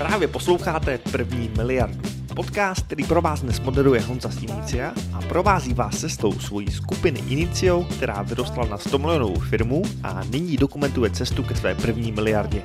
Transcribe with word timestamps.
Právě 0.00 0.28
posloucháte 0.28 0.98
První 0.98 1.48
miliardu. 1.48 2.00
Podcast, 2.36 2.86
který 2.86 3.04
pro 3.04 3.20
vás 3.22 3.42
dnes 3.42 3.60
moderuje 3.60 4.00
Honza 4.00 4.28
z 4.28 4.42
Inicia 4.42 4.94
a 5.12 5.20
provází 5.28 5.74
vás 5.74 6.00
cestou 6.00 6.32
svojí 6.32 6.70
skupiny 6.70 7.20
Inicio, 7.28 7.84
která 7.84 8.22
vyrostla 8.22 8.64
na 8.66 8.78
100 8.78 8.98
milionovou 8.98 9.38
firmu 9.40 9.82
a 10.02 10.24
nyní 10.24 10.56
dokumentuje 10.56 11.10
cestu 11.10 11.42
ke 11.42 11.54
své 11.54 11.74
první 11.74 12.12
miliardě. 12.12 12.62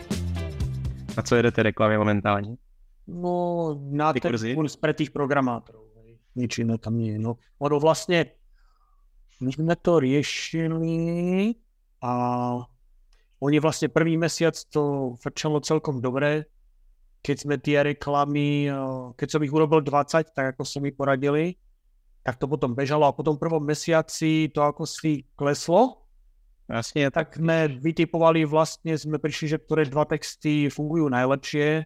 Na 1.18 1.24
co 1.24 1.36
jedete 1.36 1.64
reklamy 1.64 1.98
momentálně? 1.98 2.56
No, 3.08 3.80
na 3.92 4.14
Ty 4.14 4.20
ten 4.20 4.32
kurzy? 4.32 4.56
kurz 4.56 4.76
pre 4.76 4.94
tých 4.94 5.12
programátorov. 5.12 5.84
hej. 6.00 6.18
Nič 6.36 6.60
iné 6.60 6.78
tam 6.78 6.96
nie 6.98 7.12
je. 7.12 7.20
No, 7.20 7.36
ono 7.60 7.80
vlastne, 7.84 8.32
my 9.44 9.52
sme 9.52 9.76
to 9.76 10.00
riešili 10.00 11.52
a 12.00 12.12
oni 13.44 13.60
vlastne 13.60 13.92
prvý 13.92 14.16
mesiac 14.16 14.56
to 14.72 15.14
frčalo 15.20 15.60
celkom 15.60 16.00
dobre. 16.00 16.55
Keď 17.26 17.38
sme 17.42 17.58
tie 17.58 17.82
reklamy, 17.82 18.70
eh, 18.70 18.78
keď 19.18 19.28
som 19.34 19.42
ich 19.42 19.50
urobil 19.50 19.82
20, 19.82 20.30
tak 20.30 20.54
ako 20.54 20.62
som 20.62 20.86
mi 20.86 20.94
poradili, 20.94 21.58
tak 22.22 22.38
to 22.38 22.46
potom 22.46 22.78
bežalo 22.78 23.10
a 23.10 23.14
po 23.18 23.26
tom 23.26 23.38
prvom 23.42 23.66
mesiaci 23.66 24.54
to 24.54 24.62
ako 24.62 24.86
si 24.86 25.26
kleslo, 25.34 26.06
Jasně, 26.70 27.12
tak 27.12 27.30
tak 27.30 27.38
sme 27.38 27.68
vytipovali 27.68 28.46
vlastne, 28.46 28.98
sme 28.98 29.22
prišli, 29.22 29.48
že 29.48 29.62
ktoré 29.62 29.86
dva 29.86 30.06
texty 30.06 30.66
fungujú 30.66 31.14
najlepšie 31.14 31.86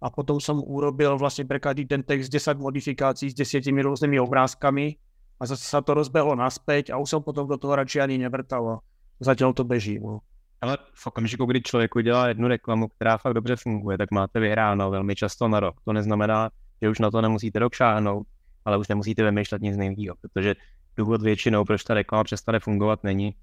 a 0.00 0.06
potom 0.12 0.36
som 0.40 0.60
urobil 0.60 1.16
vlastne 1.16 1.48
pre 1.48 1.56
každý 1.56 1.88
ten 1.88 2.04
text 2.04 2.28
10 2.28 2.60
modifikácií 2.60 3.32
s 3.32 3.36
desiatimi 3.36 3.80
rôznymi 3.80 4.20
obrázkami. 4.20 5.00
A 5.40 5.48
zase 5.48 5.64
sa 5.64 5.80
to 5.80 5.96
rozbehlo 5.96 6.36
naspäť 6.36 6.92
a 6.92 7.00
už 7.00 7.08
som 7.08 7.20
potom 7.24 7.48
do 7.48 7.56
toho 7.56 7.72
radšej 7.72 8.04
ani 8.04 8.20
nevrtal. 8.20 8.84
Zatiaľ 9.24 9.56
to 9.56 9.64
beží. 9.64 9.96
No. 9.96 10.20
Ale 10.60 10.78
v 10.94 11.06
okamžiku, 11.06 11.44
kdy 11.44 11.62
člověk 11.62 11.96
udělá 11.96 12.28
jednu 12.28 12.48
reklamu, 12.48 12.88
která 12.88 13.18
fakt 13.18 13.34
dobře 13.34 13.56
funguje, 13.56 13.98
tak 13.98 14.10
máte 14.10 14.40
vyhráno 14.40 14.90
velmi 14.90 15.16
často 15.16 15.48
na 15.48 15.60
rok. 15.60 15.80
To 15.84 15.92
neznamená, 15.92 16.50
že 16.82 16.88
už 16.88 16.98
na 16.98 17.10
to 17.10 17.20
nemusíte 17.20 17.58
rok 17.58 17.74
šáhnout, 17.74 18.26
ale 18.64 18.78
už 18.78 18.88
nemusíte 18.88 19.24
vymýšlet 19.24 19.62
nic 19.62 19.76
nejvího, 19.76 20.14
protože 20.20 20.54
důvod 20.96 21.22
většinou, 21.22 21.64
proč 21.64 21.84
ta 21.84 21.94
reklama 21.94 22.24
přestane 22.24 22.60
fungovat, 22.60 23.04
není, 23.04 23.34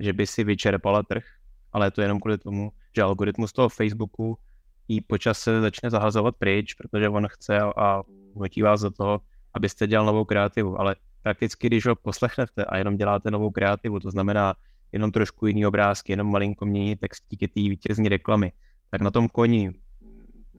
že 0.00 0.12
by 0.12 0.26
si 0.26 0.44
vyčerpala 0.44 1.02
trh, 1.02 1.24
ale 1.72 1.86
je 1.86 1.90
to 1.90 2.02
jenom 2.02 2.20
kvůli 2.20 2.38
tomu, 2.38 2.72
že 2.96 3.02
algoritmus 3.02 3.52
toho 3.52 3.68
Facebooku 3.68 4.38
počas 5.06 5.38
se 5.38 5.60
začne 5.60 5.90
zahazovat 5.90 6.36
pryč, 6.36 6.74
protože 6.74 7.08
on 7.08 7.28
chce 7.28 7.58
a, 7.58 7.70
a 7.76 8.02
nutí 8.36 8.62
vás 8.62 8.80
do 8.80 8.90
toho, 8.90 9.20
abyste 9.54 9.86
dělal 9.86 10.06
novou 10.06 10.24
kreativu. 10.24 10.80
Ale 10.80 10.96
prakticky, 11.22 11.66
když 11.66 11.86
ho 11.86 11.96
poslechnete 11.96 12.64
a 12.64 12.76
jenom 12.76 12.96
děláte 12.96 13.30
novou 13.30 13.50
kreativu, 13.50 14.00
to 14.00 14.10
znamená 14.10 14.54
jenom 14.92 15.12
trošku 15.12 15.46
jiný 15.46 15.66
obrázky, 15.66 16.12
jenom 16.12 16.30
malinko 16.30 16.66
mění 16.66 16.96
text 16.96 17.24
díky 17.28 17.48
té 17.48 17.60
vítězní 17.60 18.08
reklamy, 18.08 18.52
tak 18.90 19.00
na 19.00 19.10
tom 19.10 19.28
koni 19.28 19.72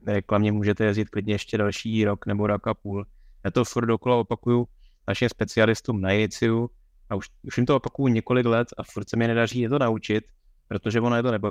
reklamě 0.06 0.52
můžete 0.52 0.84
jezdit 0.84 1.08
klidně 1.08 1.34
ještě 1.34 1.58
další 1.58 2.04
rok 2.04 2.26
nebo 2.26 2.46
rok 2.46 2.66
a 2.66 2.74
půl. 2.74 3.06
Já 3.44 3.50
to 3.50 3.64
furt 3.64 3.86
dokola 3.86 4.16
opakuju 4.16 4.68
našim 5.08 5.28
specialistům 5.28 6.00
na 6.00 6.10
Iniciu 6.10 6.70
a 7.10 7.14
už, 7.14 7.28
už 7.42 7.56
jim 7.56 7.66
to 7.66 7.76
opakuju 7.76 8.08
několik 8.08 8.46
let 8.46 8.68
a 8.78 8.82
furt 8.82 9.08
se 9.08 9.16
mi 9.16 9.28
nedaří 9.28 9.60
je 9.60 9.68
to 9.68 9.78
naučit, 9.78 10.24
protože 10.68 11.00
ono 11.00 11.16
je 11.16 11.22
to 11.22 11.30
nebo 11.30 11.50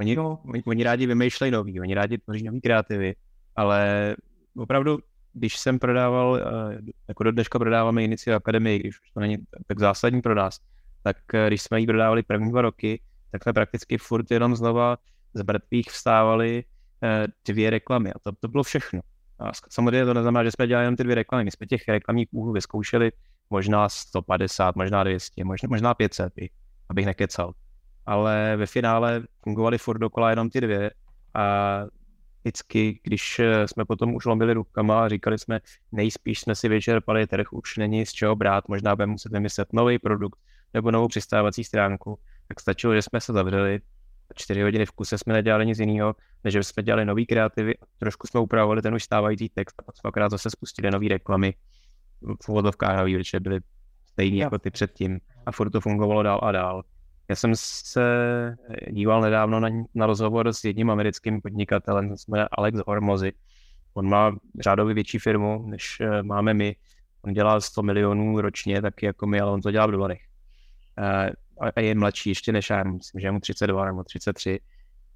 Oni, 0.00 0.16
No. 0.16 0.42
oni, 0.44 0.62
oni 0.66 0.84
rádi 0.84 1.06
vymýšlejí 1.06 1.52
nový, 1.52 1.80
oni 1.80 1.94
rádi 1.94 2.18
tvoří 2.18 2.44
nový 2.44 2.60
kreativy, 2.60 3.14
ale 3.56 4.16
opravdu, 4.56 4.98
když 5.32 5.56
jsem 5.56 5.78
prodával, 5.78 6.36
eh, 6.36 6.78
jako 7.08 7.22
do 7.22 7.32
dneška 7.32 7.58
prodáváme 7.58 8.04
Inicio 8.04 8.36
Akademii, 8.36 8.78
když 8.78 9.00
už 9.00 9.10
to 9.10 9.20
není 9.20 9.36
tak 9.66 9.80
zásadní 9.80 10.22
pro 10.22 10.34
nás, 10.34 10.58
tak 11.06 11.16
eh, 11.34 11.46
když 11.46 11.62
jsme 11.62 11.80
ji 11.80 11.86
prodávali 11.86 12.22
první 12.22 12.50
dva 12.50 12.62
roky, 12.62 13.00
tak 13.30 13.42
jsme 13.42 13.52
prakticky 13.52 13.98
furt 13.98 14.30
jenom 14.30 14.56
znova 14.56 14.98
z 15.34 15.42
mrtvých 15.42 15.90
vstávali 15.90 16.64
eh, 17.02 17.26
dvě 17.46 17.70
reklamy 17.70 18.12
a 18.12 18.18
to, 18.18 18.32
to 18.40 18.48
bylo 18.48 18.62
všechno. 18.62 19.00
A 19.38 19.50
samozřejmě 19.70 20.04
to 20.04 20.14
neznamená, 20.14 20.44
že 20.44 20.50
jsme 20.50 20.66
dělali 20.66 20.84
jenom 20.84 20.96
ty 20.96 21.04
dvě 21.04 21.14
reklamy, 21.14 21.44
my 21.44 21.50
jsme 21.50 21.66
těch 21.66 21.88
reklamních 21.88 22.28
úhlů 22.30 22.52
vyzkoušeli 22.52 23.12
možná 23.50 23.88
150, 23.88 24.76
možná 24.76 25.04
200, 25.04 25.44
možná, 25.44 25.66
možná 25.70 25.94
500, 25.94 26.32
i, 26.38 26.50
abych 26.88 27.06
nekecal. 27.06 27.52
Ale 28.06 28.56
ve 28.56 28.66
finále 28.66 29.22
fungovaly 29.42 29.78
furt 29.78 29.98
dokola 29.98 30.30
jenom 30.30 30.50
ty 30.50 30.60
dvě 30.60 30.90
a 31.34 31.84
vždycky, 32.44 33.00
když 33.02 33.38
eh, 33.38 33.68
jsme 33.68 33.84
potom 33.84 34.14
už 34.14 34.24
lomili 34.24 34.52
rukama 34.52 35.04
a 35.04 35.08
říkali 35.08 35.38
jsme, 35.38 35.60
nejspíš 35.92 36.40
jsme 36.40 36.54
si 36.54 36.68
vyčerpali 36.68 37.26
trh, 37.26 37.52
už 37.52 37.76
není 37.76 38.06
z 38.06 38.12
čeho 38.12 38.36
brát, 38.36 38.68
možná 38.68 38.96
budeme 38.96 39.12
muset 39.12 39.32
vymyslet 39.32 39.72
nový 39.72 39.98
produkt 39.98 40.38
nebo 40.74 40.90
novou 40.90 41.08
přistávací 41.08 41.64
stránku, 41.64 42.18
tak 42.48 42.60
stačilo, 42.60 42.94
že 42.94 43.02
jsme 43.02 43.20
se 43.20 43.32
zavřeli, 43.32 43.80
čtyři 44.34 44.62
hodiny 44.62 44.86
v 44.86 44.90
kuse 44.90 45.18
jsme 45.18 45.32
nedělali 45.32 45.66
nic 45.66 45.78
jiného, 45.78 46.14
než 46.44 46.54
jsme 46.54 46.82
dělali 46.82 47.04
nový 47.04 47.26
kreativy, 47.26 47.74
trošku 47.98 48.26
jsme 48.26 48.40
upravovali 48.40 48.82
ten 48.82 48.94
už 48.94 49.04
stávající 49.04 49.48
text 49.48 49.82
a 49.88 49.92
jsme 49.92 50.08
akorát 50.08 50.28
zase 50.28 50.50
spustili 50.50 50.90
nový 50.90 51.08
reklamy 51.08 51.54
v 52.42 52.48
úvodovkách 52.48 52.96
nový, 52.96 53.16
protože 53.16 53.40
byly 53.40 53.60
stejný 54.06 54.38
Jo. 54.38 54.44
jako 54.44 54.58
ty 54.58 54.70
předtím 54.70 55.20
a 55.46 55.52
furt 55.52 55.70
to 55.70 55.80
fungovalo 55.80 56.22
dál 56.22 56.40
a 56.42 56.52
dál. 56.52 56.82
Já 57.28 57.36
jsem 57.36 57.52
se 57.56 58.02
díval 58.90 59.20
nedávno 59.20 59.60
na, 59.60 59.68
na 59.94 60.06
rozhovor 60.06 60.52
s 60.52 60.64
jedním 60.64 60.90
americkým 60.90 61.40
podnikatelem, 61.40 62.14
jmenuje 62.28 62.48
Alex 62.52 62.78
Hormozy. 62.86 63.32
On 63.94 64.08
má 64.08 64.36
řádově 64.60 64.94
větší 64.94 65.18
firmu, 65.18 65.64
než 65.66 66.00
eh, 66.00 66.22
máme 66.22 66.54
my. 66.54 66.76
On 67.22 67.32
dělá 67.32 67.60
100 67.60 67.82
milionů 67.82 68.40
ročně, 68.40 68.82
taky 68.82 69.06
jako 69.06 69.26
my, 69.26 69.40
ale 69.40 69.52
on 69.52 69.60
to 69.60 69.70
dělá 69.70 69.86
v 69.86 69.90
dolarech. 69.90 70.25
Eh, 70.98 71.30
A 71.74 71.80
je 71.80 71.94
mladší 71.94 72.28
ještě 72.28 72.52
než 72.52 72.70
já, 72.70 72.84
myslím, 72.84 73.20
že 73.20 73.26
je 73.26 73.32
mu 73.32 73.40
32 73.40 73.86
nebo 73.86 74.04
33. 74.04 74.60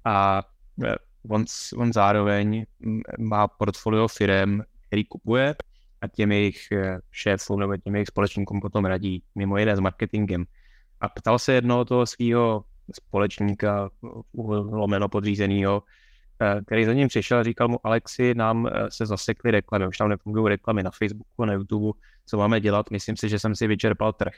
A 0.05 0.43
eh, 0.85 0.95
on, 1.29 1.45
on 1.77 1.93
zároveň 1.93 2.65
mm, 2.79 3.01
má 3.19 3.47
portfolio 3.47 4.07
firem, 4.07 4.63
který 4.87 5.05
kupuje 5.05 5.55
a 6.01 6.07
těm 6.07 6.31
jejich 6.31 6.71
eh, 6.71 6.99
šéfům 7.11 7.59
nebo 7.59 7.77
těm 7.77 7.95
jejich 7.95 8.07
společníkům 8.07 8.61
potom 8.61 8.85
radí, 8.85 9.23
mimo 9.35 9.57
jiné 9.57 9.75
s 9.75 9.79
marketingem. 9.79 10.45
A 11.01 11.09
ptal 11.09 11.39
se 11.39 11.53
jednoho 11.53 11.85
toho 11.85 12.05
svého 12.05 12.63
společníka, 12.93 13.89
lomeno 14.71 15.09
podřízenýho, 15.09 15.83
eh, 16.41 16.61
který 16.65 16.85
za 16.85 16.93
ním 16.93 17.07
přišel 17.07 17.37
a 17.37 17.43
říkal 17.43 17.67
mu, 17.67 17.87
Alexi, 17.87 18.33
nám 18.35 18.69
se 18.89 19.05
zasekly 19.05 19.51
reklamy, 19.51 19.87
už 19.87 19.97
tam 19.97 20.09
nefungují 20.09 20.49
reklamy 20.49 20.83
na 20.83 20.91
Facebooku, 20.91 21.45
na 21.45 21.53
YouTube, 21.53 21.99
co 22.25 22.37
máme 22.37 22.59
dělat, 22.59 22.91
myslím 22.91 23.17
si, 23.17 23.29
že 23.29 23.39
jsem 23.39 23.55
si 23.55 23.67
vyčerpal 23.67 24.13
trh. 24.13 24.33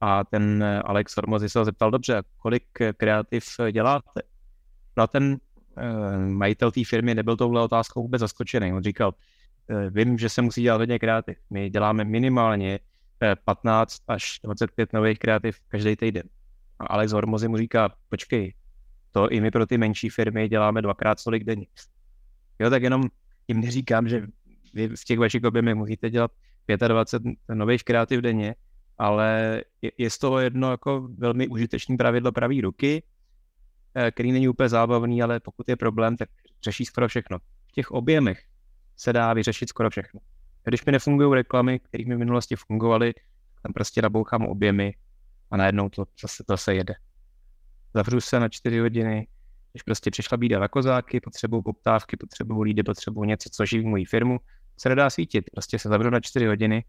A 0.00 0.24
ten 0.24 0.62
eh, 0.62 0.82
Alex 0.82 1.16
Hormozy 1.16 1.48
se 1.48 1.58
ho 1.58 1.64
zeptal, 1.64 1.90
dobře, 1.90 2.22
kolik 2.36 2.80
eh, 2.80 2.92
kreativ 2.92 3.44
eh, 3.60 3.72
děláte? 3.72 4.22
No 4.96 5.02
a 5.02 5.06
ten 5.06 5.36
majitel 6.28 6.70
té 6.70 6.80
firmy 6.84 7.14
nebyl 7.14 7.36
touhle 7.36 7.62
otázkou 7.62 8.02
vůbec 8.02 8.20
zaskočený. 8.20 8.72
On 8.72 8.82
říkal, 8.82 9.14
vím, 9.90 10.18
že 10.18 10.28
se 10.28 10.42
musí 10.42 10.62
dělat 10.62 10.78
hodně 10.78 10.98
kreativ. 10.98 11.38
My 11.50 11.70
děláme 11.70 12.04
minimálně 12.04 12.78
eh, 13.22 13.36
15 13.44 14.02
až 14.08 14.40
25 14.44 14.92
nových 14.92 15.18
kreativ 15.18 15.58
každý 15.68 15.96
týden. 15.96 16.22
A 16.78 16.86
Alex 16.86 17.12
Hormozy 17.12 17.48
mu 17.48 17.56
říká, 17.56 17.94
počkej, 18.08 18.54
to 19.12 19.28
i 19.28 19.40
my 19.40 19.50
pro 19.50 19.66
ty 19.66 19.78
menší 19.78 20.08
firmy 20.08 20.48
děláme 20.48 20.82
dvakrát 20.82 21.24
tolik 21.24 21.44
denně. 21.44 21.66
Jo, 22.58 22.70
tak 22.70 22.82
jenom 22.82 23.02
jim 23.48 23.60
neříkám, 23.60 24.08
že 24.08 24.26
vy 24.74 24.88
v 24.88 25.04
těch 25.04 25.18
vašich 25.18 25.44
objemech 25.44 25.74
musíte 25.74 26.10
dělat 26.10 26.30
25 26.88 27.34
nových 27.54 27.84
kreativ 27.84 28.20
denně, 28.20 28.54
ale 28.98 29.62
je, 29.82 29.90
je 29.98 30.10
z 30.10 30.18
toho 30.18 30.38
jedno 30.38 30.70
jako 30.70 31.08
velmi 31.18 31.48
užitečný 31.48 31.96
pravidlo 31.96 32.32
pravý 32.32 32.60
ruky, 32.60 33.02
eh, 33.94 34.10
který 34.10 34.32
není 34.32 34.48
úplně 34.48 34.68
zábavný, 34.68 35.22
ale 35.22 35.40
pokud 35.40 35.68
je 35.68 35.76
problém, 35.76 36.16
tak 36.16 36.28
řeší 36.64 36.84
skoro 36.84 37.08
všechno. 37.08 37.38
V 37.38 37.72
těch 37.72 37.90
objemech 37.90 38.42
se 38.96 39.12
dá 39.12 39.32
vyřešit 39.32 39.68
skoro 39.68 39.90
všechno. 39.90 40.20
Když 40.64 40.84
mi 40.84 40.92
nefungují 40.92 41.34
reklamy, 41.34 41.78
které 41.78 42.04
mi 42.04 42.14
v 42.14 42.18
minulosti 42.18 42.56
fungovaly, 42.56 43.14
tam 43.62 43.72
prostě 43.72 44.02
nabouchám 44.02 44.46
objemy 44.46 44.94
a 45.50 45.56
najednou 45.56 45.88
to 45.88 46.04
zase, 46.22 46.44
to 46.46 46.56
se 46.56 46.74
jede. 46.74 46.94
Zavřu 47.94 48.20
se 48.20 48.40
na 48.40 48.48
čtyři 48.48 48.78
hodiny, 48.78 49.28
když 49.72 49.82
prostě 49.82 50.10
přišla 50.10 50.36
bída 50.36 50.58
na 50.58 50.68
kozáky, 50.68 51.20
potřebuju 51.20 51.62
poptávky, 51.62 52.16
potřebuju 52.16 52.60
lídy, 52.60 52.82
potřebuju 52.82 53.24
něco, 53.24 53.48
co 53.52 53.66
živí 53.66 53.86
moji 53.86 54.04
firmu, 54.04 54.38
se 54.80 54.88
nedá 54.88 55.10
svítit. 55.10 55.44
Prostě 55.52 55.78
se 55.78 55.88
zavřu 55.88 56.10
na 56.10 56.20
čtyři 56.20 56.46
hodiny 56.46 56.84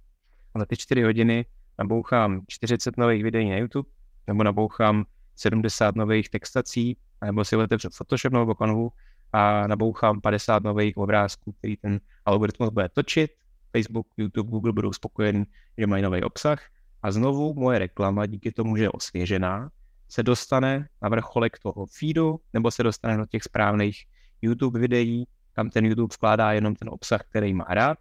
a 0.56 0.59
za 0.59 0.65
ty 0.65 0.77
čtyři 0.77 1.03
hodiny 1.03 1.45
nabouchám 1.79 2.41
40 2.47 2.97
nových 2.97 3.23
videí 3.23 3.49
na 3.49 3.57
YouTube, 3.57 3.89
nebo 4.27 4.43
nabouchám 4.43 5.05
70 5.35 5.95
nových 5.95 6.29
textací, 6.29 6.97
nebo 7.25 7.45
si 7.45 7.55
otevřu 7.55 7.89
Photoshop 7.89 8.33
nebo 8.33 8.55
Canvu 8.55 8.89
a 9.33 9.67
nabouchám 9.67 10.21
50 10.21 10.63
nových 10.63 10.97
obrázků, 10.97 11.51
který 11.51 11.77
ten 11.77 11.99
algoritmus 12.25 12.69
bude 12.69 12.89
točit. 12.89 13.31
Facebook, 13.77 14.07
YouTube, 14.17 14.49
Google 14.49 14.73
budou 14.73 14.93
spokojení, 14.93 15.43
že 15.77 15.87
mají 15.87 16.03
nový 16.03 16.23
obsah 16.23 16.59
a 17.03 17.11
znovu 17.11 17.53
moje 17.53 17.79
reklama 17.79 18.25
díky 18.25 18.51
tomu, 18.51 18.77
že 18.77 18.83
je 18.83 18.89
osvěžená, 18.89 19.69
se 20.09 20.23
dostane 20.23 20.89
na 21.01 21.09
vrcholek 21.09 21.59
toho 21.59 21.85
feedu 21.85 22.39
nebo 22.53 22.71
se 22.71 22.83
dostane 22.83 23.17
do 23.17 23.25
těch 23.25 23.43
správných 23.43 24.05
YouTube 24.41 24.79
videí, 24.79 25.27
kam 25.53 25.69
ten 25.69 25.85
YouTube 25.85 26.13
vkládá 26.13 26.51
jenom 26.51 26.75
ten 26.75 26.89
obsah, 26.89 27.21
který 27.29 27.53
má 27.53 27.65
rád. 27.69 27.97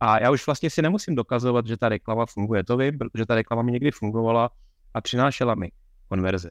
A 0.00 0.22
já 0.22 0.30
už 0.30 0.46
vlastně 0.46 0.70
si 0.70 0.82
nemusím 0.82 1.14
dokazovat, 1.14 1.66
že 1.66 1.76
ta 1.76 1.88
reklama 1.88 2.26
funguje. 2.26 2.64
To 2.64 2.76
vím, 2.76 2.98
protože 2.98 3.26
ta 3.26 3.34
reklama 3.34 3.62
mi 3.62 3.72
někdy 3.72 3.90
fungovala 3.90 4.50
a 4.94 5.00
přinášela 5.00 5.54
mi 5.54 5.70
konverze. 6.08 6.50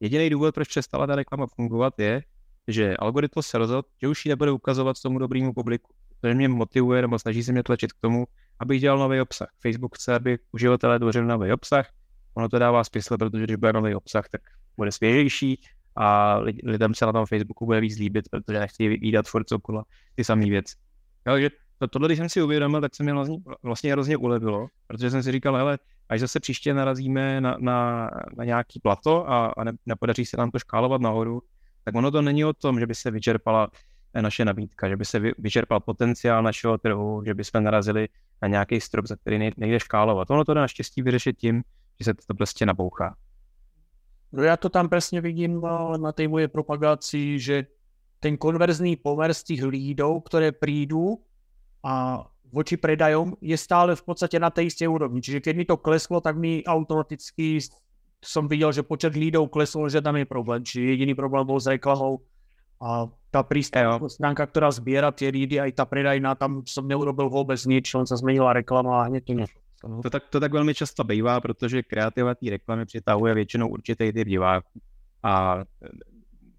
Jediný 0.00 0.30
důvod, 0.30 0.54
proč 0.54 0.68
přestala 0.68 1.06
ta 1.06 1.16
reklama 1.16 1.46
fungovat, 1.46 1.98
je, 1.98 2.22
že 2.68 2.96
algoritmus 2.96 3.46
se 3.46 3.58
rozhodl, 3.58 3.88
že 4.02 4.08
už 4.08 4.26
ji 4.26 4.28
nebude 4.28 4.50
ukazovat 4.50 5.00
tomu 5.02 5.18
dobrému 5.18 5.52
publiku. 5.52 5.94
To 6.20 6.34
mě 6.34 6.48
motivuje 6.48 7.02
nebo 7.02 7.18
snaží 7.18 7.42
se 7.42 7.52
mě 7.52 7.62
tlačit 7.62 7.92
k 7.92 8.00
tomu, 8.00 8.26
abych 8.60 8.80
dělal 8.80 8.98
nový 8.98 9.20
obsah. 9.20 9.48
Facebook 9.62 9.96
chce, 9.96 10.14
aby 10.14 10.38
uživatelé 10.52 10.98
tvořili 10.98 11.26
nový 11.26 11.52
obsah. 11.52 11.90
Ono 12.34 12.48
to 12.48 12.58
dává 12.58 12.84
smysl, 12.84 13.18
protože 13.18 13.44
když 13.44 13.56
bude 13.56 13.72
nový 13.72 13.94
obsah, 13.94 14.28
tak 14.28 14.40
bude 14.76 14.92
svěžejší 14.92 15.60
a 15.96 16.36
lidem 16.64 16.94
se 16.94 17.06
na 17.06 17.12
tom 17.12 17.26
Facebooku 17.26 17.66
bude 17.66 17.80
víc 17.80 17.98
líbit, 17.98 18.28
protože 18.30 18.58
nechtějí 18.58 18.88
vydat 18.88 19.26
furt 19.26 19.52
okolo 19.52 19.82
ty 20.14 20.24
samé 20.24 20.46
věci. 20.46 20.76
Takže 21.22 21.50
to, 21.78 21.88
tohle, 21.88 22.08
když 22.08 22.18
jsem 22.18 22.28
si 22.28 22.42
uvědomil, 22.42 22.80
tak 22.80 22.94
se 22.94 23.04
mi 23.04 23.12
vlastně, 23.12 23.38
vlastně 23.62 23.92
hrozně 23.92 24.16
ulevilo, 24.16 24.66
protože 24.86 25.10
jsem 25.10 25.22
si 25.22 25.32
říkal, 25.32 25.56
hele, 25.56 25.78
až 26.08 26.20
zase 26.20 26.40
příště 26.40 26.74
narazíme 26.74 27.40
na, 27.40 27.56
na, 27.60 28.10
na 28.36 28.44
nějaký 28.44 28.80
plato 28.80 29.30
a, 29.30 29.46
a 29.46 29.64
ne, 29.64 29.72
nepodaří 29.86 30.26
se 30.26 30.36
nám 30.36 30.50
to 30.50 30.58
škálovat 30.58 31.00
nahoru, 31.00 31.42
tak 31.84 31.94
ono 31.94 32.10
to 32.10 32.22
není 32.22 32.44
o 32.44 32.52
tom, 32.52 32.80
že 32.80 32.86
by 32.86 32.94
se 32.94 33.10
vyčerpala 33.10 33.68
naše 34.20 34.44
nabídka, 34.44 34.88
že 34.88 34.96
by 34.96 35.04
se 35.04 35.20
vyčerpal 35.38 35.80
potenciál 35.80 36.42
našeho 36.42 36.78
trhu, 36.78 37.22
že 37.26 37.34
by 37.34 37.44
jsme 37.44 37.60
narazili 37.60 38.08
na 38.42 38.48
nějaký 38.48 38.80
strop, 38.80 39.06
za 39.06 39.16
který 39.16 39.50
nejde 39.56 39.80
škálovat. 39.80 40.30
Ono 40.30 40.44
to 40.44 40.54
dá 40.54 40.60
naštěstí 40.60 41.02
vyřešit 41.02 41.38
tím, 41.38 41.62
že 42.00 42.04
se 42.04 42.14
to 42.26 42.34
prostě 42.34 42.66
nabouchá. 42.66 43.16
No 44.32 44.42
já 44.42 44.56
to 44.56 44.68
tam 44.68 44.88
přesně 44.88 45.20
vidím 45.20 45.62
na 45.96 46.12
té 46.12 46.28
moje 46.28 46.48
propagaci, 46.48 47.38
že 47.38 47.66
ten 48.20 48.36
konverzný 48.36 48.96
pomer 48.96 49.34
z 49.34 49.44
těch 49.44 49.62
lídov, 49.62 50.22
které 50.24 50.52
prídu 50.52 51.22
a 51.86 52.26
voči 52.50 52.74
predajom, 52.74 53.38
je 53.38 53.54
stále 53.54 53.94
v 53.94 54.02
podstate 54.02 54.42
na 54.42 54.50
tej 54.50 54.74
istej 54.74 54.90
úrovni. 54.90 55.22
Čiže 55.22 55.38
keď 55.38 55.54
mi 55.54 55.64
to 55.68 55.78
kleslo, 55.78 56.18
tak 56.18 56.34
mi 56.34 56.66
automaticky 56.66 57.62
som 58.18 58.50
videl, 58.50 58.74
že 58.74 58.82
počet 58.82 59.14
lídov 59.14 59.54
klesol, 59.54 59.86
že 59.86 60.02
tam 60.02 60.18
je 60.18 60.26
problém. 60.26 60.66
Čiže 60.66 60.98
jediný 60.98 61.14
problém 61.14 61.46
bol 61.46 61.62
s 61.62 61.70
reklamou 61.70 62.26
a 62.82 63.06
tá 63.30 63.40
prístavná 63.46 64.02
stránka, 64.08 64.48
ktorá 64.48 64.68
zbiera 64.74 65.14
tie 65.14 65.30
lídy, 65.30 65.62
aj 65.62 65.78
tá 65.78 65.84
predajná, 65.86 66.34
tam 66.34 66.66
som 66.66 66.84
neurobil 66.88 67.28
vôbec 67.30 67.60
nič, 67.64 67.94
len 67.94 68.08
sa 68.08 68.18
zmenila 68.18 68.56
reklama 68.56 69.04
a 69.04 69.06
hneď 69.06 69.22
to 69.24 69.32
nešlo. 69.36 69.60
To 70.02 70.10
tak, 70.10 70.28
to 70.32 70.40
tak 70.40 70.52
velmi 70.52 70.74
často 70.74 71.04
bývá, 71.04 71.40
protože 71.40 71.82
kreativa 71.82 72.34
té 72.34 72.50
reklamy 72.50 72.84
přitahuje 72.84 73.34
většinou 73.34 73.68
určitý 73.68 74.12
typ 74.12 74.28
diváků. 74.28 74.80
A 75.22 75.62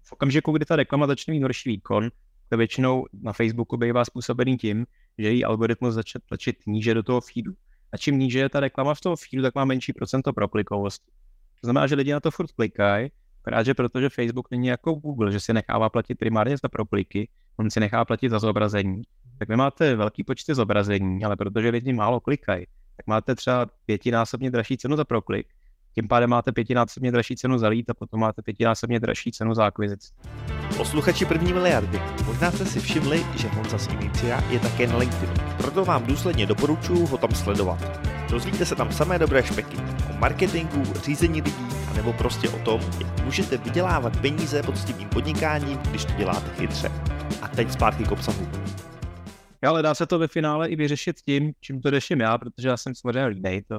v 0.02 0.12
okamžiku, 0.12 0.52
kdy 0.52 0.64
ta 0.64 0.76
reklama 0.76 1.06
začne 1.06 1.34
mít 1.34 1.42
horší 1.42 1.68
výkon, 1.70 2.10
to 2.48 2.56
většinou 2.56 3.04
na 3.22 3.32
Facebooku 3.32 3.76
bývá 3.76 4.04
způsobený 4.04 4.56
tím, 4.56 4.86
že 5.18 5.28
její 5.28 5.44
algoritmus 5.44 5.94
začne 5.94 6.20
tlačit 6.28 6.56
níže 6.66 6.94
do 6.94 7.02
toho 7.02 7.20
feedu. 7.20 7.52
A 7.92 7.96
čím 7.96 8.18
níže 8.18 8.38
je 8.38 8.48
ta 8.48 8.60
reklama 8.60 8.94
v 8.94 9.00
tom 9.00 9.16
feedu, 9.16 9.42
tak 9.42 9.54
má 9.54 9.64
menší 9.64 9.92
procento 9.92 10.32
proklikovosti. 10.32 11.10
To 11.60 11.66
znamená, 11.66 11.86
že 11.86 11.94
lidi 11.94 12.12
na 12.12 12.20
to 12.20 12.30
furt 12.30 12.52
klikají, 12.52 13.10
že 13.62 13.74
protože 13.74 14.08
Facebook 14.08 14.50
není 14.50 14.66
jako 14.66 14.92
Google, 14.92 15.32
že 15.32 15.40
si 15.40 15.52
nechává 15.52 15.88
platit 15.88 16.14
primárně 16.14 16.56
za 16.56 16.68
propliky, 16.68 17.28
on 17.56 17.70
si 17.70 17.80
nechá 17.80 18.04
platit 18.04 18.28
za 18.28 18.38
zobrazení, 18.38 19.02
tak 19.38 19.48
vy 19.48 19.56
máte 19.56 19.96
velký 19.96 20.24
počty 20.24 20.54
zobrazení, 20.54 21.24
ale 21.24 21.36
protože 21.36 21.68
lidi 21.68 21.92
málo 21.92 22.20
klikají, 22.20 22.66
tak 22.96 23.06
máte 23.06 23.34
třeba 23.34 23.66
pětinásobně 23.86 24.50
dražší 24.50 24.76
cenu 24.76 24.96
za 24.96 25.04
proklik, 25.04 25.46
tím 25.94 26.08
pádem 26.08 26.30
máte 26.30 26.52
pětinásobně 26.52 27.12
dražší 27.12 27.36
cenu 27.36 27.58
za 27.58 27.68
lít 27.68 27.90
a 27.90 27.94
potom 27.94 28.20
máte 28.20 28.42
pětinásobně 28.42 29.00
dražší 29.00 29.32
cenu 29.32 29.54
za 29.54 29.66
akvizici. 29.66 30.12
Posluchači 30.76 31.24
první 31.24 31.52
miliardy, 31.52 32.00
možná 32.24 32.50
jste 32.50 32.66
si 32.66 32.80
všimli, 32.80 33.26
že 33.36 33.48
Honza 33.48 33.78
z 33.78 33.88
Inicia 33.88 34.44
je 34.50 34.60
také 34.60 34.86
na 34.86 34.96
LinkedInu, 34.96 35.34
proto 35.56 35.84
vám 35.84 36.06
důsledně 36.06 36.46
doporučuji 36.46 37.06
ho 37.06 37.18
tam 37.18 37.34
sledovat. 37.34 38.00
Dozvíte 38.30 38.66
se 38.66 38.74
tam 38.74 38.92
samé 38.92 39.18
dobré 39.18 39.42
špeky 39.42 39.76
o 40.10 40.18
marketingu, 40.18 40.82
řízení 41.04 41.42
lidí, 41.42 41.66
nebo 41.94 42.12
prostě 42.12 42.48
o 42.48 42.58
tom, 42.58 42.80
jak 43.00 43.24
můžete 43.24 43.56
vydělávat 43.56 44.20
peníze 44.20 44.62
poctivým 44.62 45.08
podnikáním, 45.08 45.78
když 45.78 46.04
to 46.04 46.12
děláte 46.12 46.50
chytře. 46.54 46.92
A 47.42 47.48
teď 47.48 47.72
zpátky 47.72 48.04
k 48.04 48.12
obsahu. 48.12 48.48
Ale 49.62 49.82
dá 49.82 49.94
se 49.94 50.06
to 50.06 50.18
ve 50.18 50.28
finále 50.28 50.68
i 50.68 50.76
vyřešit 50.76 51.16
tím, 51.26 51.52
čím 51.60 51.80
to 51.80 51.90
řeším 51.90 52.20
já, 52.20 52.38
protože 52.38 52.68
já 52.68 52.76
jsem 52.76 52.94
samozřejmě 52.94 53.26
línej, 53.26 53.62
to, 53.62 53.78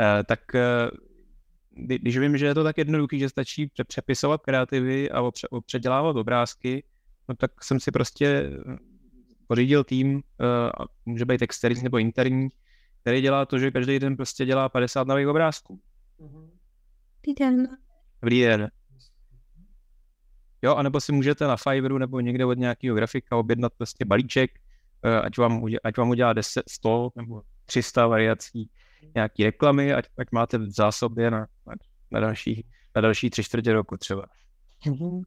eh, 0.00 0.24
tak 0.24 0.54
eh, 0.54 0.90
když 1.76 2.18
vím, 2.18 2.36
že 2.36 2.46
je 2.46 2.54
to 2.54 2.64
tak 2.64 2.78
jednoduchý, 2.78 3.18
že 3.18 3.28
stačí 3.28 3.70
přepisovat 3.88 4.42
kreativy 4.42 5.10
a 5.10 5.30
předělávat 5.66 6.16
obrázky, 6.16 6.84
no 7.28 7.34
tak 7.34 7.64
jsem 7.64 7.80
si 7.80 7.90
prostě 7.90 8.26
eh, 8.26 8.76
pořídil 9.46 9.84
tým, 9.84 10.14
uh, 10.14 10.22
může 11.04 11.24
být 11.24 11.42
externí 11.42 11.82
nebo 11.82 11.98
interní, 11.98 12.48
který 13.00 13.20
dělá 13.20 13.46
to, 13.46 13.58
že 13.58 13.70
každý 13.70 13.98
den 13.98 14.16
prostě 14.16 14.46
dělá 14.46 14.68
50 14.68 15.06
nových 15.06 15.28
obrázků. 15.28 15.80
Dobrý 16.18 17.34
den. 17.38 17.68
Dobrý 18.22 18.40
den. 18.40 18.70
Jo, 20.62 20.74
anebo 20.74 21.00
si 21.00 21.12
můžete 21.12 21.46
na 21.46 21.56
Fiverru 21.56 21.98
nebo 21.98 22.20
někde 22.20 22.44
od 22.44 22.58
nějakého 22.58 22.96
grafika 22.96 23.36
objednat 23.36 23.72
prostě 23.78 24.04
balíček, 24.04 24.50
ať 25.22 25.38
vám, 25.38 25.62
udělá, 25.62 25.80
ať 25.84 25.96
vám 25.96 26.10
udělá 26.10 26.32
10, 26.32 26.62
100 26.68 27.10
nebo 27.16 27.42
300 27.66 28.06
variací 28.06 28.70
nějaký 29.14 29.44
reklamy, 29.44 29.94
ať, 29.94 30.04
ať 30.18 30.28
máte 30.32 30.58
v 30.58 30.70
zásobě 30.70 31.30
na, 31.30 31.46
na, 32.10 32.20
další, 32.20 32.66
na 32.96 33.02
další 33.02 33.30
tři 33.30 33.44
čtvrtě 33.44 33.72
roku 33.72 33.96
třeba. 33.96 34.26
Mm-hmm. 34.86 35.22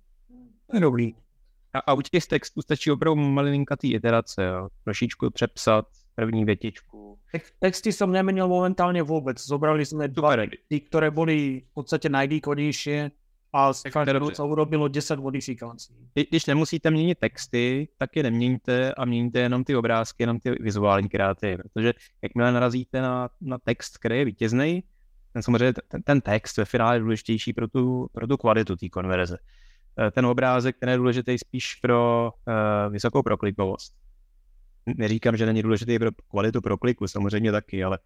Dobrý. 0.80 1.14
A, 1.74 1.80
a 1.80 1.94
u 1.94 2.02
těch 2.02 2.26
textů 2.26 2.62
stačí 2.62 2.92
opravdu 2.92 3.22
malinkatý 3.22 3.94
iterace, 3.94 4.44
jo. 4.44 4.70
trošičku 4.84 5.30
přepsat 5.30 5.86
první 6.16 6.46
větičku. 6.46 7.20
Texty 7.60 7.94
jsem 7.94 8.12
nemenil 8.12 8.48
momentálně 8.48 9.04
vůbec. 9.04 9.46
Zobrali 9.46 9.86
jsme 9.86 10.08
dva 10.08 10.36
ty, 10.68 10.80
které 10.80 11.12
byly 11.12 11.62
v 11.72 11.74
podstatě 11.74 12.10
nejvýkonnější 12.10 12.92
a 13.54 13.74
z 13.74 13.84
každého 13.84 14.36
se 14.36 14.44
urobilo 14.44 14.88
10 14.88 15.20
modifikací. 15.20 15.94
Když 16.30 16.46
nemusíte 16.46 16.92
měnit 16.92 17.20
texty, 17.20 17.88
tak 17.98 18.16
je 18.16 18.24
neměníte 18.24 18.94
a 18.94 19.06
měníte 19.06 19.40
jenom 19.40 19.64
ty 19.64 19.76
obrázky, 19.76 20.24
jenom 20.24 20.40
ty 20.40 20.52
vizuální 20.52 21.10
kreativy, 21.10 21.58
protože 21.58 21.94
jakmile 22.22 22.52
narazíte 22.52 23.02
na, 23.02 23.30
na 23.42 23.58
text, 23.58 23.98
který 23.98 24.18
je 24.18 24.26
vítězný, 24.26 24.84
ten 25.34 25.42
samozřejmě 25.42 25.74
ten, 25.74 26.04
ten 26.04 26.22
text 26.22 26.58
ve 26.58 26.66
finále 26.66 26.96
je 26.96 27.00
důležitější 27.00 27.54
pro 27.54 27.68
tu, 27.68 28.08
pro 28.12 28.28
tu 28.28 28.38
kvalitu 28.38 28.76
té 28.76 28.90
konverze. 28.90 29.38
Eh, 30.00 30.12
ten 30.12 30.26
obrázek, 30.26 30.76
ten 30.80 30.90
je 30.90 30.98
důležitý 30.98 31.38
spíš 31.38 31.76
pro 31.76 32.32
uh, 32.32 32.94
vysokou 32.94 33.24
proklikovost. 33.24 33.94
Neříkám, 34.86 35.38
že 35.38 35.46
není 35.46 35.62
důležitý 35.62 36.00
pro 36.00 36.12
kvalitu 36.28 36.62
prokliku, 36.62 37.08
samozřejmě 37.08 37.52
taky, 37.52 37.84
ale 37.84 38.00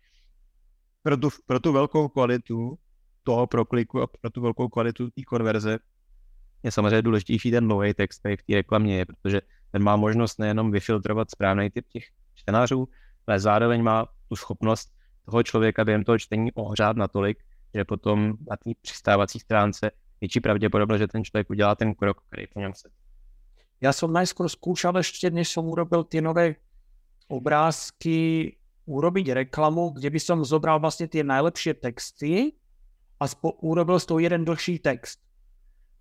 pro 1.03 1.17
tu, 1.17 1.29
pro 1.45 1.59
tu 1.59 1.73
velkou 1.73 2.07
kvalitu 2.07 2.77
toho 3.23 3.47
prokliku 3.47 4.01
a 4.01 4.07
pro 4.07 4.29
tu 4.29 4.41
velkou 4.41 4.67
kvalitu 4.67 5.09
té 5.09 5.23
konverze 5.23 5.79
je 6.63 6.71
samozřejmě 6.71 7.01
důležitější 7.01 7.51
ten 7.51 7.67
nový 7.67 7.93
text, 7.93 8.19
který 8.19 8.37
v 8.37 8.43
té 8.43 8.53
reklamě 8.53 8.97
je, 8.97 9.05
protože 9.05 9.41
ten 9.71 9.83
má 9.83 9.95
možnost 9.95 10.39
nejenom 10.39 10.71
vyfiltrovat 10.71 11.31
správný 11.31 11.69
typ 11.69 11.85
těch 11.89 12.03
čtenářů, 12.35 12.87
ale 13.27 13.39
zároveň 13.39 13.83
má 13.83 14.05
tu 14.29 14.35
schopnost 14.35 14.89
toho 15.25 15.43
člověka 15.43 15.85
během 15.85 16.03
toho 16.03 16.19
čtení 16.19 16.51
ohřát 16.51 16.97
natolik, 16.97 17.43
že 17.73 17.85
potom 17.85 18.33
na 18.49 18.57
té 18.57 18.71
přistávací 18.81 19.39
stránce 19.39 19.91
větší 20.21 20.39
pravděpodobnost, 20.39 20.99
že 20.99 21.07
ten 21.07 21.23
člověk 21.23 21.49
udělá 21.49 21.75
ten 21.75 21.95
krok, 21.95 22.21
který 22.29 22.47
po 22.47 22.59
něm 22.59 22.73
se. 22.73 22.89
Já 23.81 23.93
jsem 23.93 24.13
najskôr 24.13 24.47
skúšal 24.47 24.97
ještě, 24.97 25.29
než 25.29 25.49
jsem 25.49 25.65
urobil 25.65 26.03
ty 26.03 26.21
nové 26.21 26.55
obrázky, 27.27 28.55
urobiť 28.85 29.31
reklamu, 29.31 29.89
kde 29.89 30.09
by 30.09 30.19
som 30.19 30.45
zobral 30.45 30.79
vlastně 30.79 31.07
ty 31.07 31.23
nejlepší 31.23 31.73
texty 31.73 32.51
a 33.19 33.25
spo- 33.25 33.53
urobil 33.61 33.99
z 33.99 34.05
toho 34.05 34.19
jeden 34.19 34.45
dlhší 34.45 34.79
text. 34.79 35.19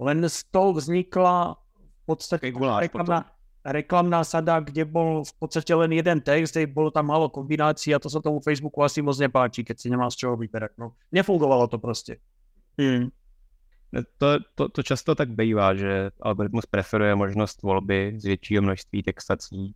Len 0.00 0.28
z 0.28 0.45
toho 0.45 0.73
vznikla 0.73 1.57
v 2.02 2.07
podstatě 2.07 2.52
reklamná, 2.78 3.31
reklamná 3.64 4.25
sada, 4.25 4.61
kde 4.61 4.85
bol 4.85 5.25
v 5.25 5.33
podstate 5.38 5.75
len 5.75 5.92
jeden 5.92 6.21
text, 6.21 6.52
kde 6.52 6.66
bolo 6.66 6.90
tam 6.90 7.07
málo 7.07 7.28
kombinácií 7.28 7.95
a 7.95 8.02
to 8.02 8.11
sa 8.11 8.21
tomu 8.21 8.40
Facebooku 8.40 8.83
asi 8.83 9.02
moc 9.02 9.19
nepáči, 9.19 9.64
keď 9.64 9.76
si 9.78 9.90
nemá 9.90 10.11
z 10.11 10.16
čoho 10.16 10.37
vyberať. 10.37 10.71
No, 10.78 10.92
nefungovalo 11.12 11.66
to 11.66 11.78
prostě. 11.78 12.16
Hmm. 12.78 13.11
To, 14.19 14.38
to, 14.54 14.69
to 14.69 14.83
často 14.83 15.14
tak 15.14 15.31
bývá, 15.31 15.75
že 15.75 16.11
algoritmus 16.21 16.66
preferuje 16.66 17.14
možnost 17.14 17.62
volby 17.62 18.14
z 18.16 18.25
většího 18.25 18.62
množství 18.62 19.02
textací. 19.02 19.75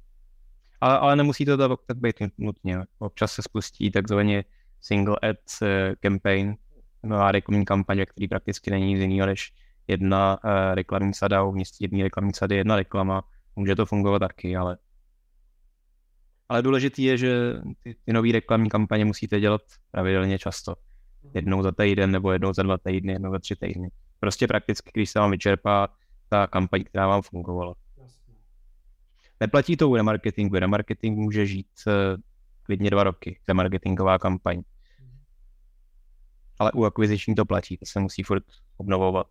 Ale, 0.80 0.98
ale 0.98 1.16
nemusí 1.16 1.44
to 1.44 1.56
tak, 1.56 1.80
tak 1.86 1.96
být 1.96 2.16
nutně. 2.38 2.78
Občas 2.98 3.32
se 3.32 3.42
spustí 3.42 3.90
takzvaně 3.90 4.44
single 4.80 5.16
ad 5.22 5.36
eh, 5.62 5.94
campaign, 6.02 6.54
nová 7.02 7.32
reklamní 7.32 7.64
kampaň, 7.64 8.04
který 8.06 8.28
prakticky 8.28 8.70
není 8.70 8.86
nic 8.86 9.00
jiného 9.00 9.26
než 9.26 9.52
jedna 9.88 10.38
uh, 10.44 10.50
reklamní 10.74 11.14
sada, 11.14 11.42
uvnitř 11.42 11.80
jedné 11.80 12.02
reklamní 12.02 12.34
sady 12.34 12.56
jedna 12.56 12.76
reklama. 12.76 13.22
Může 13.56 13.76
to 13.76 13.86
fungovat 13.86 14.18
taky, 14.18 14.56
ale 14.56 14.78
ale 16.48 16.62
důležitý 16.62 17.02
je, 17.02 17.18
že 17.18 17.52
ty, 17.82 17.96
ty 18.04 18.12
nové 18.12 18.32
reklamní 18.32 18.68
kampaně 18.68 19.04
musíte 19.04 19.40
dělat 19.40 19.62
pravidelně 19.90 20.38
často. 20.38 20.74
Jednou 21.34 21.62
za 21.62 21.72
týden, 21.72 22.10
nebo 22.10 22.32
jednou 22.32 22.52
za 22.52 22.62
dva 22.62 22.78
týdny, 22.78 23.12
jednou 23.12 23.32
za 23.32 23.38
tři 23.38 23.56
týdny. 23.56 23.90
Prostě 24.20 24.46
prakticky, 24.46 24.90
když 24.94 25.10
se 25.10 25.18
vám 25.18 25.30
vyčerpá 25.30 25.88
ta 26.28 26.46
kampaň, 26.46 26.84
která 26.84 27.06
vám 27.06 27.22
fungovala. 27.22 27.74
Neplatí 29.40 29.76
to 29.76 29.88
u 29.88 29.96
remarketingu. 29.96 30.56
Remarketing 30.58 31.18
může 31.18 31.46
žít 31.46 31.66
uh, 31.86 31.92
klidně 32.62 32.90
dva 32.90 33.04
roky, 33.04 33.38
remarketingová 33.48 34.18
kampaň 34.18 34.62
ale 36.58 36.72
u 36.72 36.84
akviziční 36.84 37.34
to 37.34 37.44
platí, 37.44 37.76
to 37.76 37.86
se 37.86 38.00
musí 38.00 38.22
furt 38.22 38.44
obnovovat. 38.76 39.26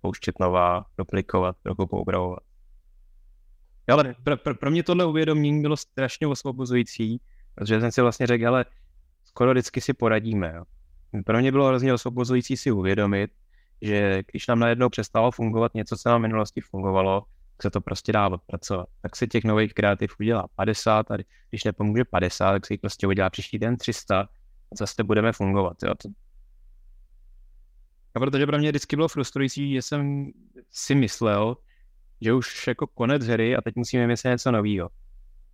pouštět 0.00 0.38
nová, 0.38 0.86
duplikovat, 0.98 1.56
trochu 1.62 1.86
poupravovat. 1.86 2.42
Ale 3.88 4.14
pro, 4.24 4.36
pro, 4.36 4.54
pro 4.54 4.70
mě 4.70 4.82
tohle 4.82 5.04
uvědomění 5.04 5.62
bylo 5.62 5.76
strašně 5.76 6.26
osvobozující, 6.26 7.20
protože 7.54 7.80
jsem 7.80 7.92
si 7.92 8.00
vlastně 8.00 8.26
řekl, 8.26 8.48
ale 8.48 8.64
skoro 9.24 9.50
vždycky 9.50 9.80
si 9.80 9.92
poradíme. 9.92 10.52
Jo. 10.56 10.64
Pro 11.26 11.38
mě 11.38 11.52
bylo 11.52 11.66
hrozně 11.66 11.94
osvobozující 11.94 12.56
si 12.56 12.70
uvědomit, 12.70 13.30
že 13.82 14.22
když 14.30 14.46
nám 14.46 14.58
najednou 14.58 14.88
přestalo 14.88 15.30
fungovat 15.30 15.74
něco, 15.74 15.96
co 15.96 16.08
nám 16.08 16.20
v 16.20 16.22
minulosti 16.22 16.60
fungovalo, 16.60 17.20
tak 17.56 17.62
se 17.62 17.70
to 17.70 17.80
prostě 17.80 18.12
dá 18.12 18.28
odpracovat. 18.28 18.88
Tak 19.02 19.16
se 19.16 19.26
těch 19.26 19.44
nových 19.44 19.74
kreativ 19.74 20.10
udělá 20.20 20.48
50 20.54 21.10
a 21.10 21.16
když 21.50 21.64
nepomůže 21.64 22.04
50, 22.04 22.52
tak 22.52 22.66
se 22.66 22.74
jich 22.74 22.80
prostě 22.80 23.06
udělá 23.06 23.30
příští 23.30 23.58
den 23.58 23.76
300 23.76 24.20
a 24.20 24.26
zase 24.78 25.04
budeme 25.04 25.32
fungovat. 25.32 25.76
Jo. 25.82 25.94
A 28.18 28.20
protože 28.20 28.46
pro 28.46 28.58
mě 28.58 28.68
vždycky 28.68 28.96
bylo 28.96 29.08
frustrující, 29.08 29.72
že 29.72 29.82
jsem 29.82 30.30
si 30.70 30.94
myslel, 30.94 31.56
že 32.20 32.32
už 32.32 32.66
jako 32.66 32.86
konec 32.86 33.26
hry 33.26 33.56
a 33.56 33.60
teď 33.60 33.76
musíme 33.76 34.06
myslet 34.06 34.30
něco 34.30 34.52
nového. 34.52 34.88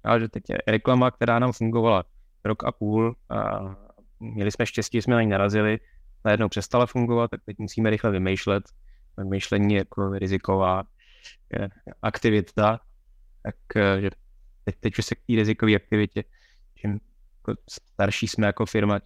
A 0.05 0.19
že 0.19 0.29
teď 0.29 0.43
je 0.51 0.59
reklama, 0.67 1.11
která 1.11 1.39
nám 1.39 1.53
fungovala 1.53 2.05
rok 2.45 2.65
a 2.65 2.73
půl 2.73 3.17
a 3.29 3.61
měli 4.21 4.51
jsme 4.51 4.67
štěstí, 4.67 5.03
jsme 5.03 5.15
na 5.15 5.23
ní 5.23 5.29
narazili, 5.29 5.79
najednou 6.25 6.49
přestala 6.49 6.87
fungovat, 6.87 7.31
tak 7.31 7.41
teď 7.45 7.59
musíme 7.59 7.91
rychle 7.91 8.11
vymýšlet. 8.11 8.65
Myšlení 9.29 9.75
jako 9.75 10.13
riziková 10.13 10.83
aktivita, 12.03 12.81
tak 13.43 13.57
eh, 13.77 14.11
teď, 14.65 14.75
teď 14.81 14.99
už 14.99 15.05
se 15.05 15.15
k 15.15 15.19
té 15.27 15.33
rizikové 15.37 15.75
aktivitě, 15.75 16.25
čím 16.75 17.01
jako 17.37 17.61
starší 17.71 18.29
jsme 18.29 18.47
jako 18.47 18.67
firma, 18.67 19.01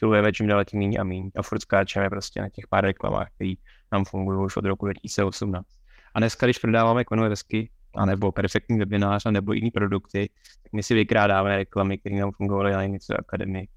chylujeme 0.00 0.32
čím 0.32 0.46
dál 0.46 0.64
tím 0.64 0.80
méně 0.80 0.98
a 0.98 1.04
méně 1.04 1.30
a 1.36 1.42
furt 1.42 1.60
skáčeme 1.60 2.10
prostě 2.10 2.40
na 2.40 2.48
těch 2.48 2.66
pár 2.68 2.84
reklamách, 2.84 3.28
které 3.34 3.54
nám 3.92 4.04
fungují 4.04 4.44
už 4.44 4.56
od 4.56 4.64
roku 4.64 4.86
2018. 4.86 5.66
A 6.14 6.18
dneska, 6.18 6.46
když 6.46 6.58
prodáváme 6.58 7.04
konverzky, 7.04 7.70
anebo 7.96 8.32
perfektní 8.32 8.78
webinář, 8.78 9.24
nebo 9.30 9.52
jiné 9.52 9.70
produkty, 9.70 10.30
tak 10.62 10.72
my 10.72 10.82
si 10.82 10.94
vykrádáme 10.94 11.56
reklamy, 11.56 11.98
které 11.98 12.16
nám 12.16 12.30
fungovaly 12.32 12.72
na 12.72 12.82
Inicio 12.82 13.18
Akademii. 13.18 13.68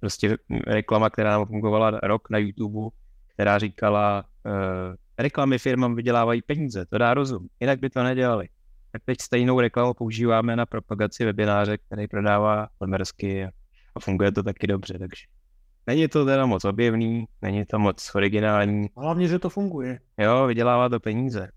Prostě 0.00 0.36
reklama, 0.66 1.10
která 1.10 1.30
nám 1.30 1.46
fungovala 1.46 1.90
rok 1.90 2.30
na 2.30 2.38
YouTube, 2.38 2.96
která 3.34 3.58
říkala, 3.58 4.24
uh, 4.44 4.52
reklamy 5.18 5.58
firmám 5.58 5.94
vydělávají 5.94 6.42
peníze, 6.42 6.86
to 6.86 6.98
dá 6.98 7.14
rozum, 7.14 7.48
jinak 7.60 7.80
by 7.80 7.90
to 7.90 8.02
nedělali. 8.02 8.48
Tak 8.92 9.02
teď 9.04 9.20
stejnou 9.20 9.60
reklamu 9.60 9.94
používáme 9.94 10.56
na 10.56 10.66
propagaci 10.66 11.24
webináře, 11.24 11.78
který 11.78 12.08
prodává 12.08 12.68
podmersky 12.78 13.44
a, 13.44 13.50
a 13.94 14.00
funguje 14.00 14.32
to 14.32 14.42
taky 14.42 14.66
dobře, 14.66 14.98
takže 14.98 15.35
není 15.86 16.08
to 16.08 16.24
teda 16.24 16.46
moc 16.46 16.64
objevný, 16.64 17.24
není 17.42 17.64
to 17.64 17.78
moc 17.78 18.14
originální. 18.14 18.86
Hlavně, 18.96 19.28
že 19.28 19.38
to 19.38 19.50
funguje. 19.50 20.00
Jo, 20.18 20.46
vydělává 20.46 20.88
to 20.88 21.00
peníze. 21.00 21.50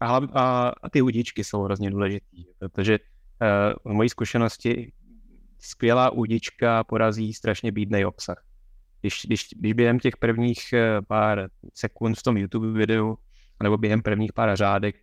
A, 0.00 0.06
hlav, 0.06 0.24
a, 0.32 0.72
a 0.82 0.90
ty 0.90 1.02
udičky 1.02 1.44
jsou 1.44 1.62
hrozně 1.62 1.90
důležitý, 1.90 2.44
protože 2.58 2.98
uh, 2.98 3.92
v 3.92 3.94
mojí 3.94 4.08
zkušenosti 4.08 4.92
skvělá 5.58 6.10
udička 6.10 6.84
porazí 6.84 7.32
strašně 7.32 7.72
bídnej 7.72 8.06
obsah. 8.06 8.44
Když, 9.00 9.22
když, 9.26 9.48
když 9.56 9.72
během 9.72 9.98
těch 9.98 10.16
prvních 10.16 10.72
eh, 10.72 11.02
pár 11.02 11.48
sekund 11.74 12.18
v 12.18 12.22
tom 12.22 12.36
YouTube 12.36 12.72
videu, 12.72 13.16
nebo 13.62 13.78
během 13.78 14.02
prvních 14.02 14.32
pár 14.32 14.56
řádek 14.56 14.96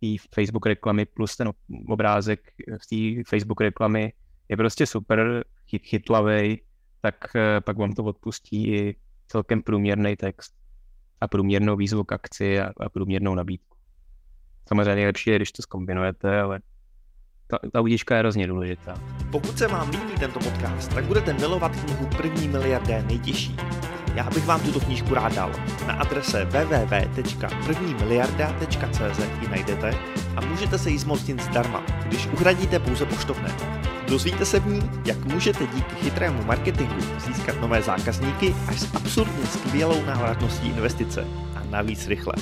té 0.00 0.06
Facebook 0.34 0.66
reklamy 0.66 1.06
plus 1.06 1.36
ten 1.36 1.50
obrázek 1.88 2.40
v 2.82 2.86
té 2.86 3.30
Facebook 3.30 3.60
reklamy 3.60 4.12
je 4.48 4.56
prostě 4.56 4.86
super, 4.86 5.44
chyt, 5.70 5.82
chytlavej, 5.82 6.60
tak 7.04 7.36
eh, 7.36 7.60
pak 7.60 7.76
vám 7.76 7.92
to 7.92 8.04
odpustí 8.04 8.68
i 8.68 8.96
celkem 9.28 9.62
průměrný 9.62 10.16
text 10.16 10.54
a 11.20 11.28
průměrnou 11.28 11.76
výzvu 11.76 12.04
k 12.04 12.12
akci 12.12 12.60
a, 12.60 12.72
a 12.80 12.88
průměrnou 12.88 13.34
nabídku. 13.34 13.76
Samozřejmě 14.68 14.94
nejlepší 14.94 15.30
je, 15.30 15.36
když 15.36 15.52
to 15.52 15.62
zkombinujete, 15.62 16.40
ale 16.40 16.60
ta, 17.46 17.58
ta 17.72 17.80
udička 17.80 18.14
je 18.14 18.18
hrozně 18.18 18.46
důležitá. 18.46 18.94
Pokud 19.32 19.58
se 19.58 19.68
vám 19.68 19.90
líbí 19.90 20.12
tento 20.20 20.40
podcast, 20.40 20.94
tak 20.94 21.04
budete 21.04 21.32
milovat 21.32 21.76
knihu 21.76 22.06
První 22.06 22.48
miliardé 22.48 23.02
nejtěžší. 23.02 23.56
Já 24.14 24.30
bych 24.30 24.46
vám 24.46 24.60
tuto 24.60 24.80
knížku 24.80 25.14
rád 25.14 25.34
dal. 25.34 25.52
Na 25.86 25.94
adrese 25.94 26.44
www.prvnimiliarda.cz 26.44 29.18
ji 29.40 29.48
najdete 29.48 29.94
a 30.36 30.40
můžete 30.40 30.78
se 30.78 30.90
jí 30.90 30.98
zmocnit 30.98 31.42
zdarma, 31.42 31.82
když 32.06 32.26
uhradíte 32.26 32.78
pouze 32.78 33.06
poštovné. 33.06 33.83
Dozvíte 34.08 34.44
se 34.44 34.60
v 34.60 34.66
ní, 34.66 34.90
jak 35.04 35.24
můžete 35.24 35.66
díky 35.66 35.94
chytrému 35.94 36.44
marketingu 36.44 37.00
získat 37.26 37.60
nové 37.60 37.82
zákazníky 37.82 38.54
až 38.68 38.80
s 38.80 38.94
absurdně 38.94 39.46
skvělou 39.46 40.04
návratností 40.04 40.68
investice 40.68 41.26
a 41.56 41.62
navíc 41.70 42.08
rychle. 42.08 42.34